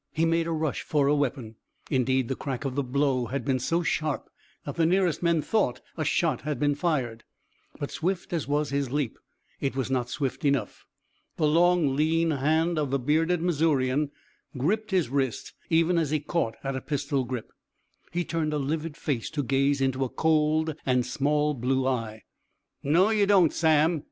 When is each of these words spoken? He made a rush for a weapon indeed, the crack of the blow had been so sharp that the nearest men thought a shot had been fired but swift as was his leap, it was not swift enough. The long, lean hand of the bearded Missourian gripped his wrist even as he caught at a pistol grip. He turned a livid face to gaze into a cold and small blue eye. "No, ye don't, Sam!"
He 0.11 0.25
made 0.25 0.47
a 0.47 0.51
rush 0.51 0.81
for 0.81 1.05
a 1.05 1.13
weapon 1.13 1.57
indeed, 1.91 2.27
the 2.27 2.35
crack 2.35 2.65
of 2.65 2.73
the 2.73 2.81
blow 2.81 3.27
had 3.27 3.45
been 3.45 3.59
so 3.59 3.83
sharp 3.83 4.31
that 4.65 4.75
the 4.75 4.85
nearest 4.87 5.21
men 5.21 5.43
thought 5.43 5.79
a 5.95 6.03
shot 6.03 6.41
had 6.41 6.59
been 6.59 6.73
fired 6.73 7.23
but 7.79 7.91
swift 7.91 8.33
as 8.33 8.47
was 8.47 8.71
his 8.71 8.89
leap, 8.89 9.19
it 9.59 9.75
was 9.75 9.91
not 9.91 10.09
swift 10.09 10.43
enough. 10.43 10.87
The 11.37 11.47
long, 11.47 11.95
lean 11.95 12.31
hand 12.31 12.79
of 12.79 12.89
the 12.89 12.97
bearded 12.97 13.43
Missourian 13.43 14.09
gripped 14.57 14.89
his 14.89 15.09
wrist 15.09 15.53
even 15.69 15.99
as 15.99 16.09
he 16.09 16.19
caught 16.19 16.55
at 16.63 16.75
a 16.75 16.81
pistol 16.81 17.23
grip. 17.23 17.51
He 18.11 18.25
turned 18.25 18.53
a 18.53 18.57
livid 18.57 18.97
face 18.97 19.29
to 19.29 19.43
gaze 19.43 19.81
into 19.81 20.03
a 20.03 20.09
cold 20.09 20.73
and 20.83 21.05
small 21.05 21.53
blue 21.53 21.85
eye. 21.87 22.23
"No, 22.81 23.11
ye 23.11 23.27
don't, 23.27 23.53
Sam!" 23.53 23.99